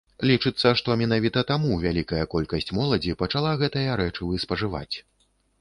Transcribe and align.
Лічыцца, 0.29 0.71
што 0.79 0.95
менавіта 1.01 1.43
таму 1.51 1.77
вялікая 1.83 2.23
колькасць 2.33 2.73
моладзі 2.79 3.15
пачала 3.23 3.55
гэтыя 3.63 4.01
рэчывы 4.03 4.33
спажываць. 4.47 4.95